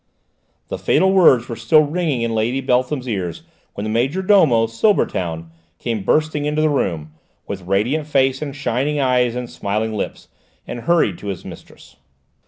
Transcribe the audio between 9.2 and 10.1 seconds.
and smiling